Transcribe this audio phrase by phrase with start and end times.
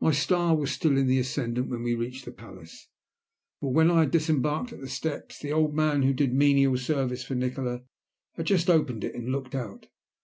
[0.00, 2.88] My star was still in the ascendant when we reached the palace,
[3.58, 7.24] for when I had disembarked at the steps, the old man who did menial service
[7.24, 7.82] for Nikola,
[8.36, 9.88] had just opened it and looked out.